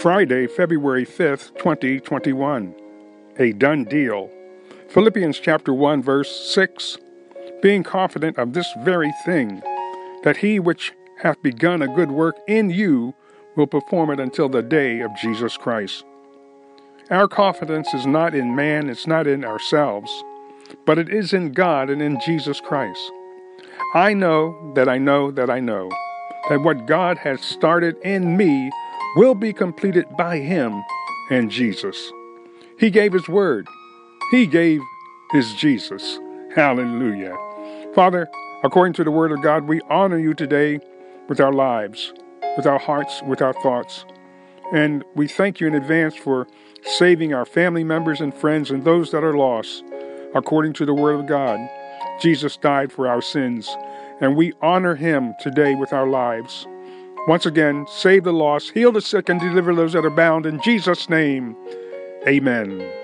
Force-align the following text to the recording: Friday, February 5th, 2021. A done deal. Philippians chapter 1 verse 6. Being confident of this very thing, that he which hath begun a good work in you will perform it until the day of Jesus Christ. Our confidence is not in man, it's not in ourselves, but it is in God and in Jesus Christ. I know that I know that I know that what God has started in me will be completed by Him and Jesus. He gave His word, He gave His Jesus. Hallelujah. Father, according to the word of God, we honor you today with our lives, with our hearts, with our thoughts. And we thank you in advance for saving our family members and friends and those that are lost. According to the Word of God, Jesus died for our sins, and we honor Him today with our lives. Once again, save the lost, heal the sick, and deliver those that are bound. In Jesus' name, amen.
Friday, 0.00 0.46
February 0.46 1.04
5th, 1.04 1.58
2021. 1.58 2.74
A 3.38 3.52
done 3.52 3.84
deal. 3.84 4.30
Philippians 4.88 5.38
chapter 5.38 5.74
1 5.74 6.02
verse 6.02 6.54
6. 6.54 6.96
Being 7.60 7.82
confident 7.82 8.38
of 8.38 8.54
this 8.54 8.66
very 8.78 9.12
thing, 9.26 9.60
that 10.22 10.38
he 10.38 10.58
which 10.58 10.94
hath 11.18 11.42
begun 11.42 11.82
a 11.82 11.94
good 11.94 12.10
work 12.10 12.34
in 12.48 12.70
you 12.70 13.14
will 13.56 13.66
perform 13.66 14.08
it 14.08 14.18
until 14.18 14.48
the 14.48 14.62
day 14.62 15.00
of 15.00 15.14
Jesus 15.20 15.58
Christ. 15.58 16.02
Our 17.10 17.28
confidence 17.28 17.92
is 17.92 18.06
not 18.06 18.34
in 18.34 18.56
man, 18.56 18.88
it's 18.88 19.06
not 19.06 19.26
in 19.26 19.44
ourselves, 19.44 20.10
but 20.86 20.98
it 20.98 21.10
is 21.10 21.34
in 21.34 21.52
God 21.52 21.90
and 21.90 22.00
in 22.00 22.18
Jesus 22.24 22.58
Christ. 22.58 23.12
I 23.92 24.14
know 24.14 24.72
that 24.74 24.88
I 24.88 24.96
know 24.96 25.30
that 25.32 25.50
I 25.50 25.60
know 25.60 25.90
that 26.48 26.62
what 26.62 26.86
God 26.86 27.18
has 27.18 27.42
started 27.42 27.98
in 27.98 28.38
me 28.38 28.70
will 29.16 29.34
be 29.34 29.52
completed 29.52 30.06
by 30.16 30.38
Him 30.38 30.82
and 31.30 31.50
Jesus. 31.50 32.12
He 32.78 32.90
gave 32.90 33.12
His 33.12 33.28
word, 33.28 33.66
He 34.30 34.46
gave 34.46 34.80
His 35.32 35.52
Jesus. 35.54 36.18
Hallelujah. 36.54 37.36
Father, 37.94 38.28
according 38.64 38.94
to 38.94 39.04
the 39.04 39.10
word 39.10 39.32
of 39.32 39.42
God, 39.42 39.68
we 39.68 39.80
honor 39.88 40.18
you 40.18 40.34
today 40.34 40.80
with 41.28 41.40
our 41.40 41.52
lives, 41.52 42.12
with 42.56 42.66
our 42.66 42.78
hearts, 42.78 43.22
with 43.22 43.40
our 43.40 43.52
thoughts. 43.52 44.04
And 44.72 45.04
we 45.14 45.26
thank 45.28 45.60
you 45.60 45.66
in 45.66 45.74
advance 45.74 46.14
for 46.14 46.46
saving 46.82 47.34
our 47.34 47.44
family 47.44 47.84
members 47.84 48.20
and 48.20 48.32
friends 48.34 48.70
and 48.70 48.84
those 48.84 49.10
that 49.10 49.24
are 49.24 49.36
lost. 49.36 49.84
According 50.34 50.74
to 50.74 50.86
the 50.86 50.94
Word 50.94 51.18
of 51.18 51.26
God, 51.26 51.58
Jesus 52.20 52.56
died 52.56 52.92
for 52.92 53.08
our 53.08 53.20
sins, 53.20 53.68
and 54.20 54.36
we 54.36 54.52
honor 54.60 54.94
Him 54.94 55.34
today 55.40 55.74
with 55.74 55.92
our 55.92 56.06
lives. 56.08 56.66
Once 57.26 57.46
again, 57.46 57.86
save 57.88 58.24
the 58.24 58.32
lost, 58.32 58.70
heal 58.72 58.92
the 58.92 59.00
sick, 59.00 59.28
and 59.28 59.40
deliver 59.40 59.74
those 59.74 59.92
that 59.92 60.04
are 60.04 60.10
bound. 60.10 60.46
In 60.46 60.60
Jesus' 60.62 61.08
name, 61.08 61.56
amen. 62.26 62.99